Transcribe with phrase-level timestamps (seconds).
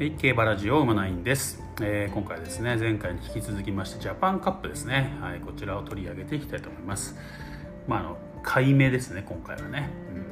[0.00, 7.16] はい競馬ラジオ馬ナインです、えー今回ですね前回に引き続きましてジャパンカップですね、はい、こちらを取り上げていきたいと思います。
[7.86, 10.22] まああの買い目ですね今回はね、うん。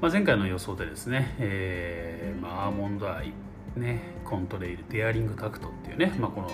[0.00, 3.32] まあ、前回の予想でですね、えーまあ、アーモンドアイ
[3.76, 6.50] ね、コントレイルデアリングタクトっていうね、まあ、この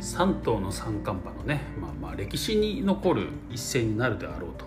[0.00, 4.64] 3頭の三冠馬のね、まあ、まあ歴史に残る一戦になるであろうと。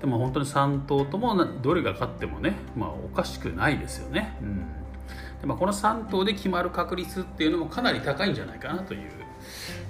[0.00, 4.81] でも本当に3頭ともどれが勝ってもね、まあ、おかしくないですよね、うん。
[5.42, 9.00] でまあ、この3頭で決まる確率っていうのもかなり高いんじゃないかなという、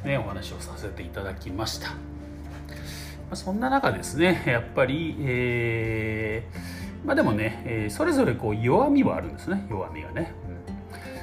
[0.03, 1.95] ね、お話をさせていただきました、ま
[3.33, 10.33] あ、そんな中ですねやっぱり、えーまあ、でもね、えーそれぞれこう弱みはあるんですね弱みがね、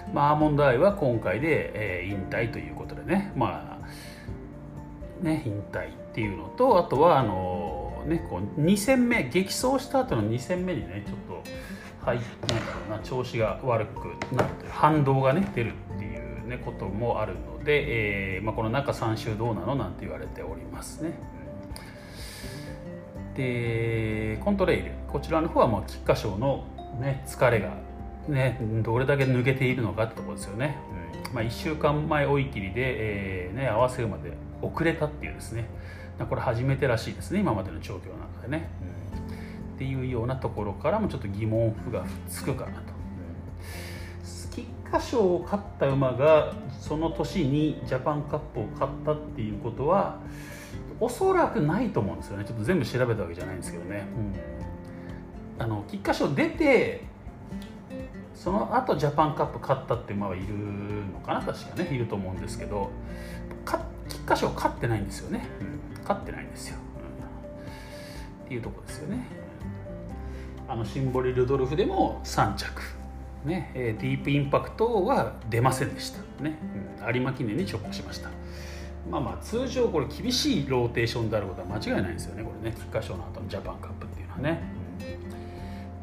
[0.07, 0.13] うん。
[0.13, 3.31] まあ、アーモンドアイは今回で、えー引退ということでね。
[3.35, 7.78] まあね引退っていうのとあとはあの
[8.09, 12.19] ねこう2戦目激走した後の2戦目にねちょっとはい
[12.89, 21.13] なんな調子が悪くなって反動がね出るっていうねこともあるので、えーまあ、この中3週どうなのなんて言われておりますね。
[23.35, 24.91] でコントレイル。
[25.07, 26.65] こちらの方はもう菊花賞の、
[26.99, 27.73] ね、疲れが、
[28.27, 30.77] ね、どれだけ抜けているのかってところですよね、
[31.33, 35.65] まあ、1週間前追い切りで、えーね、合わせ馬で遅れたっていうですね。
[36.25, 38.99] これ初めてらしいですね今までの状況の中でね、うん
[39.79, 42.85] っていうようなところからもちょっと疑問符がつくかなと、うん
[44.51, 50.17] 菊花賞を勝った馬がその年にジャパンカップを勝ったっていうことは
[50.99, 52.43] おそらくないと思うんですよね。
[52.43, 54.05] ちょっと全部調べたわけじゃないんですけどね、
[55.57, 57.03] うん、あの菊花賞出て
[58.33, 60.45] その後ジャパンカップ勝ったって馬はいる
[61.13, 61.87] のかな確かね。
[61.93, 62.89] いると思うんですけど
[63.63, 63.85] か菊
[64.29, 65.63] 花賞勝ってないんですよね、う
[65.97, 68.45] ん、勝ってないんですよ、うん。
[68.45, 69.25] っていうところですよね。
[70.67, 72.81] あのシンボリ・ルドルフでも3着。
[73.45, 76.19] ね、えーディープインパクトは出ませんでした。
[76.43, 76.57] ね、
[77.01, 77.15] うん。
[77.15, 78.29] 有馬記念に直行しました。
[79.09, 82.43] まあまあ通常これ厳しいローテーションであることは間違いないんですよね。
[82.43, 82.75] これね。
[82.77, 84.79] 菊花賞の後のジャパンカップっていうのはね、うん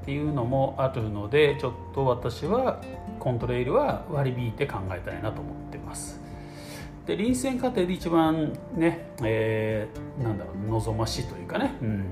[0.06, 2.80] っていうのもあるのでちょっと私は
[3.18, 6.20] コントレイルは割り引いて考えたいなと思ってます
[7.06, 12.04] で臨戦過程で一番ね、えーなんだろう望ましいというかね、うん。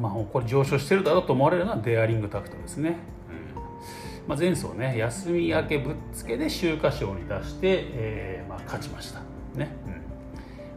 [0.00, 2.96] まあ、これ上昇してるだろうと思われるのはデアリングタクトですね、
[3.28, 4.28] うん。
[4.28, 9.20] まあ、前走ね休み明けぶっつけで秋華賞に出して、えーまあ、勝ちました。
[9.58, 10.06] ね、うん。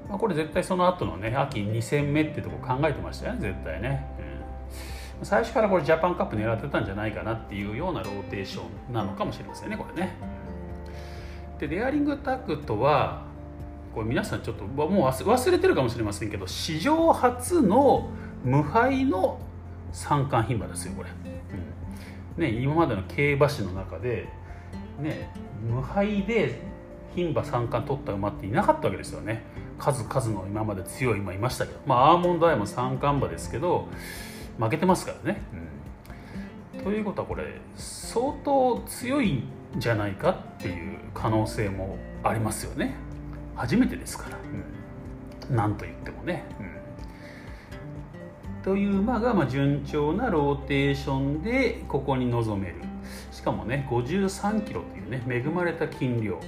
[0.09, 4.07] まあ、これ絶対その後のね秋2戦目ってとこ考えてましたよね絶対ね、
[5.19, 10.15] うん、最初からこれジャパンカップ狙ってたんじゃないかなっていうようなローテーションなのかもしれませんねこれね
[11.59, 13.23] でデアリングタクトは
[13.93, 18.09] これ皆さんちょっともう忘忘れてるかもしれませんけど史上初の
[18.45, 19.39] 無敗の
[19.91, 21.09] 三冠牝馬ですよこれ、
[22.37, 22.41] うん。
[22.41, 24.29] ね、今までの競馬史の中で、
[24.99, 25.29] ね、
[25.61, 26.61] 無敗で
[27.15, 29.43] 牝馬三冠取った馬っていなかったわけですよね。
[29.79, 31.79] 数々の今まで強い馬いましたけど。
[31.85, 33.87] まあアーモンドアイも三冠馬ですけど
[34.57, 35.41] 負けてますからね、
[36.75, 36.83] うん。
[36.83, 39.43] ということはこれ相当強いん
[39.77, 42.95] じゃないかっていう可能性もありますよね。
[43.55, 44.37] 初めてですから、
[45.49, 46.79] うん、なんと言ってもね、うん。
[48.63, 52.75] という馬がまあ順調なローテーションでここに臨める。
[53.31, 56.39] しかもね53キロというね恵まれた筋量。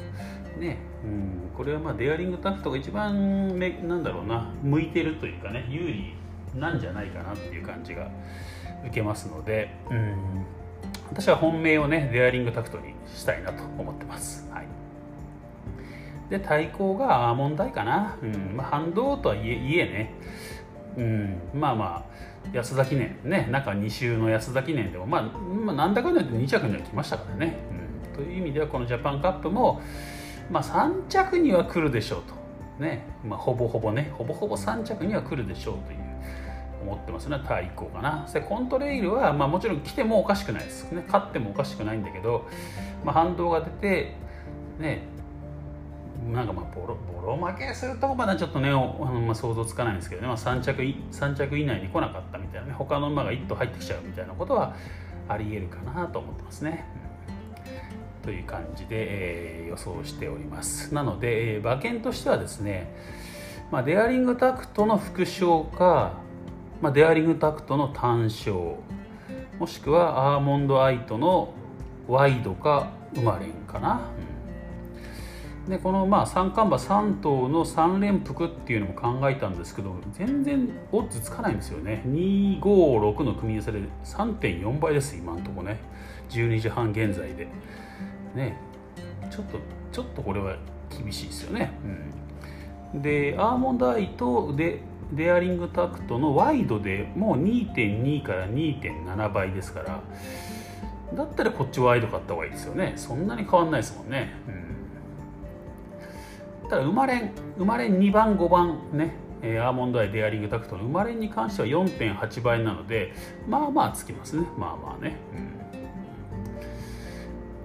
[0.59, 6.13] ね、うん、これはまあデアリングタクトが一番めなんだろうな向いてるというかね有利
[6.55, 8.09] なんじゃないかなっていう感じが
[8.85, 10.45] 受けますので、うん、
[11.11, 14.49] 私は本命をねデアリングタクトにしたいなと思ってます。
[14.51, 14.67] はい。
[16.29, 18.55] で対抗がアーモンドアイかな、うん。
[18.55, 20.13] まあ、反動とはいえいえね、
[20.97, 22.11] うん、まあまあ
[22.53, 27.57] 安田記念ね中2週の安田記念でも、まあ、まあなんだかんだ言って2着には来ましたからね、
[28.13, 29.81] うん、という意味ではこのジャパンカップも、
[30.49, 32.41] まあ、3着には来るでしょうと。
[32.81, 34.11] ね、まあ、ほぼほぼね。
[34.17, 36.00] ほぼほぼ3着には来るでしょうという
[36.81, 38.27] 思ってますね対抗かな。
[38.31, 41.03] でコントレイルは、まあ、もちろん来てもおかしくないですね。
[41.07, 42.47] 勝ってもおかしくないんだけど、
[43.03, 44.15] まあ、反動が出て
[44.79, 45.03] ね
[46.33, 52.73] なんかまあボロボロ負けするとこまではちょっとねあの、まあ、想像つかないんですけどね、まあ、3, 着3着以内に来なかったみたいなね。
[52.73, 54.75] 他の馬が1頭入ってきちゃうみたいなことは
[55.27, 56.85] ありえるかなと思ってますね。
[58.23, 60.93] という感じで、えー予想しております。
[60.93, 62.93] なので、えー馬券としてはですね、
[63.71, 66.17] まあ、デアリングタクトの副賞か、
[66.81, 68.53] まあ、デアリングタクトの単勝
[69.59, 71.53] もしくはアーモンドアイトの
[72.07, 74.01] ワイドかウマレンかな、
[75.65, 75.69] うん。
[75.69, 82.03] でこのまあ三冠馬3頭の3連複っていうのも考えたんですけど全然オッズつかないんですよね。
[82.07, 85.79] 256の組み合わせで3.4倍です今のとこね。
[86.29, 87.47] 12時半現在で。
[88.33, 88.57] ね。
[89.29, 89.59] ちょっと
[89.91, 90.55] ちょっとこれは
[90.89, 91.71] 厳しいですよね、
[92.93, 94.81] うん、でアーモンドアイとで
[95.13, 100.01] デアリングタクトのワイドでもう2.2から2.7倍ですから
[101.13, 102.93] だったらこっちワイド買った方がいいですよね。
[102.95, 104.33] そんなに変わんないですもんね、
[106.63, 109.13] うん、ただ生まれん生まれん2番5番ね
[109.43, 113.13] アーモンドアイデアリングタクトの生まれんに関しては4.8倍なので
[113.47, 114.47] まあまあつきますね。
[114.57, 115.17] まあまあね、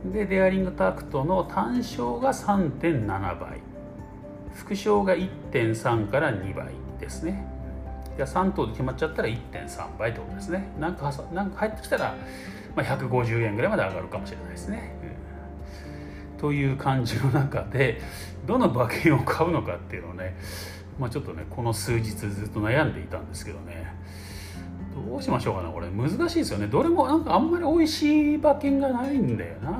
[0.04, 3.60] うん、でデアリングタクトの単勝が3.7倍。
[4.54, 6.72] 副賞が1.3から2倍。
[6.98, 7.46] ですね。
[8.16, 10.68] いや3等で決まっちゃったら1.3倍ってことですね。
[10.80, 12.14] なんかなんか入ってきたら、
[12.74, 14.94] まあ、150円ぐらいまで上がるかもしれないですね、
[16.32, 18.00] うん、という感じの中で
[18.46, 20.34] どの馬券を買うのかっていうのをね、
[20.98, 23.94] まあ、ちょっとねこの数日ずっと悩んでいたんですけどね。
[25.08, 25.88] どうしましょうかなこれ。
[25.90, 26.68] 難しいですよね。
[26.68, 29.74] どれもなんかあんまり美味しい馬券がないんだよな、うん、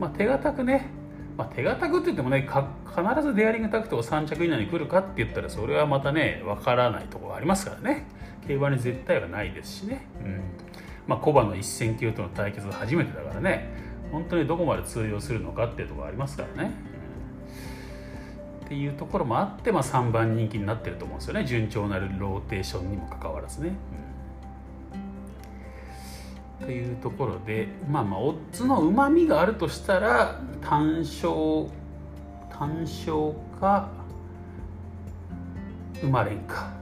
[0.00, 0.90] まあ手堅くね
[1.36, 2.48] まあ、手堅くって言ってもね
[2.86, 8.06] 必ずデアリングタクトが3着以内に来るかって言ったらそれはまたね分からないところがありますからね。
[8.46, 10.40] 競馬に絶対はないですしね、うん。
[11.06, 13.72] まあ、コバの一戦級との対決が初めてだからね。
[14.12, 16.70] 本当にどこまで通用するのかっていうところありますからね、
[18.60, 21.44] うん、っていうところもあって、まあ、3番人気になってると思うんですよね。
[21.44, 23.74] 順調なるローテーションにもかかわらずね、うん。
[26.60, 31.32] というところでまあまあオッズのうまみがあるとしたら単勝
[32.50, 33.88] 単勝か
[36.00, 36.72] 生まれんか。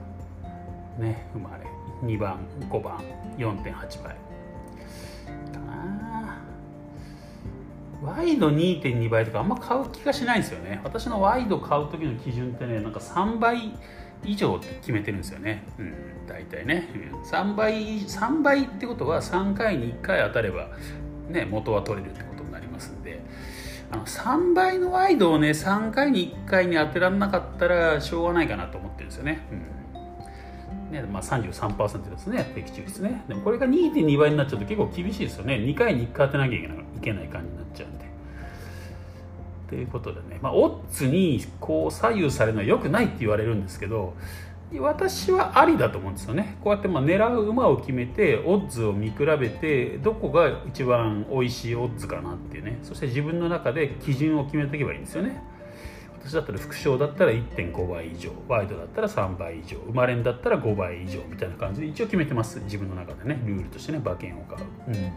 [0.97, 1.65] ね生まれ
[2.05, 2.37] 2番
[2.69, 2.99] 5番
[3.37, 4.15] 4.8倍。
[5.51, 6.41] かな。
[8.03, 10.81] ワイド2.2倍とかあんま買う気がしないんですよね。
[10.83, 13.73] 私のワイド買う時の基準ってねなんか3倍
[14.23, 15.93] 以上って決めてるんですよね、うん、
[16.27, 20.69] 大体ね、うん、3倍3倍ってことは3回に1回当たれば、
[21.29, 23.21] ね、元は取れるってことになりますんで。
[23.91, 30.91] あの3倍のワイドをね3回に1回に当てられなかったらしょうがないかなと思ってるんですよね、うん。
[30.91, 32.51] ねまあ、33%ですね。
[32.55, 33.23] 的中率ね。
[33.27, 35.55] でもこれが2.2倍になっちゃうと結構厳しいですよね。
[35.55, 36.61] 2回に1回当てなきゃい
[37.01, 38.12] けない感じになっちゃうんで。
[39.73, 44.13] ということでね、まあ、オッズにこう左右されるのは良くないって言われるんですけど
[44.79, 46.57] 私はありだと思うんですよね。
[46.63, 52.79] こうやってま狙う馬を決めてオッズを見比べてどこが一番美味しいオッズかなっていうね。
[52.81, 55.43] そして自分の中で基準を決めていけばいいんですよね。
[56.19, 62.59] 私だったら副賞だったら1.5倍以上ワイドだったら3倍以上生まれんだったら5倍以上みたいな感じで一応決めてます。
[62.61, 63.43] 自分の中でね。
[63.45, 65.11] ルールとしてね馬券を買う、うん。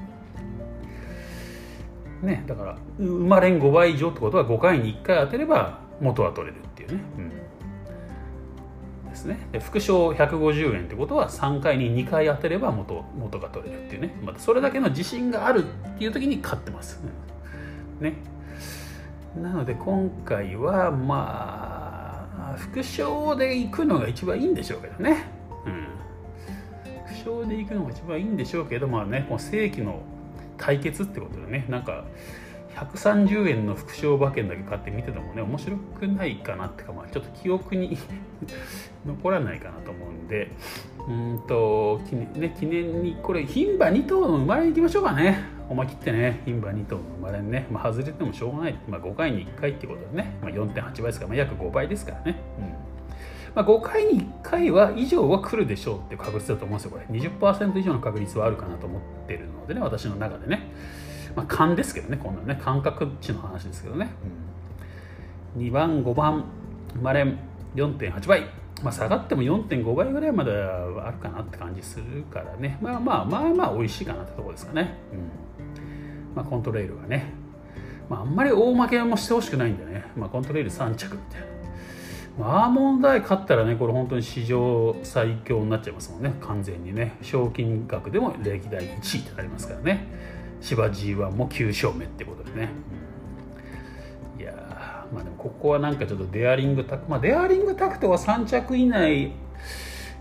[2.22, 9.46] ね、だから生まれん5倍以上ってことは5回に1回当てれば元は取れるっていうね、うん、ですね。
[9.52, 14.14] で副賞150円ってことは3回に2回当てれば元元が取れるっていうね。
[14.22, 17.00] またそれだけの自信があるっていう時に勝ってます、
[18.00, 18.14] ね。
[19.36, 25.24] なので今回はまあ副賞で行くのが一番いいんでしょうけどね、
[25.66, 25.86] うん、
[27.06, 30.00] 副賞で行くのが一番いいんでしょうけどまあねこの正規の
[30.58, 31.66] 対決ってことでね。
[31.68, 32.04] なんか
[32.76, 37.96] 130円の副賞馬券だけ買って見ててもね面白くないかなってかまあちょっと記憶に
[39.06, 40.50] 残らないかなと思うんで。
[41.08, 45.56] うんと記念,、ね、記念にこれ牝馬2頭の生まれに行きましょうかね。
[45.68, 52.64] 思い切ってね牝馬2頭の生まれにね、まあ、外れてもしょうがない、まあ、5回に1回ってことでね、まあ、4.8倍ですから、まあ、約5倍ですからね、うん。
[53.56, 57.18] まあ、5回に1回は以上は来るでしょうっていう確率だと思うんですよこれ。
[57.18, 60.70] 20%以上の確率はあるかなと思ってるのでね私の中でね。
[61.34, 64.10] まあ勘ですけどねこんなね感覚値の話ですけどね、
[65.56, 66.44] うん、2番5番
[66.94, 67.22] 生まれ
[67.74, 68.42] 4.8倍。
[68.82, 72.76] まあ、下がっても4.5倍ぐらいまではあるかなって感じするからね。
[72.82, 76.36] まあまあまあまあ美味しいかなってところですかね、うん。
[76.36, 77.32] まあ、コントレイルはね、
[78.10, 81.55] まあ、あんまり大負けもしてほしくないんでね、まあ、コントレイル3着みたいな
[82.38, 86.34] アーモンドアイ勝ったらねこれ本当に史上最強になっちゃいますもんね。
[86.40, 87.16] 完全にね。
[87.22, 90.06] 賞金額でも歴代1位ってなりますからね。
[90.60, 92.70] 芝 G1 も9勝目ってことでね、
[94.38, 99.32] いやまあでもここはなんかちょっとデアリングタクまあデアリングタクトは3着以内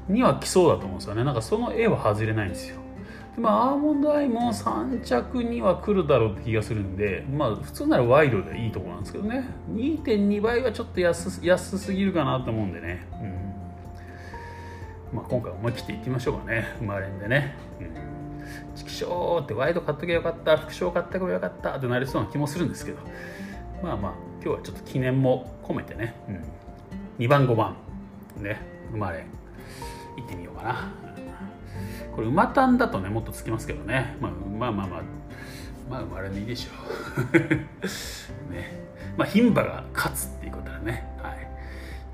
[0.08, 1.24] には来そうだと思うんですよね。
[1.24, 2.78] なんかその絵は外れないんですよ。
[3.38, 9.46] まあ、アーモンドアイも3着には来るだろうって気がするんで、まあ、普通ならワイドでいいところなんですけどね。
[9.74, 13.06] 2.2倍はちょっと安安すぎるかなと思うんでね、
[15.12, 15.18] うん。
[15.18, 16.76] まあ、今回思い切っていってみましょうかね。
[16.80, 20.58] 生まれんでね、うん、チキショーってワイド買っときゃよかった。
[20.58, 21.76] 副賞買ってこよかった。
[21.76, 23.00] ってなりそうな気もするんですけど。
[23.84, 27.76] まあまあ今日はちょっと記念も込めてね、うん、2番5番。
[28.38, 28.62] ね。
[28.92, 29.26] 生まれ。
[30.16, 30.94] 行ってみようかな。
[32.16, 35.02] これ馬単だとねもっとつきますけどね、まあ、まあまあまあ
[35.90, 37.24] まあ生まれでいいでしょう。
[38.52, 38.86] ね。
[39.18, 41.08] まあ牝馬が勝つっていうことだね。
[41.22, 41.48] はい。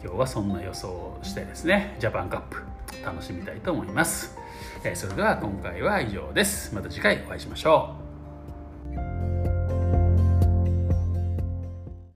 [0.03, 2.57] 今日はそんな予想をしてですねジャパンカップ
[3.05, 4.35] 楽しみたいと思います、
[4.83, 6.73] えそれでは今回は以上です。
[6.73, 8.10] また次回お会いしましょう。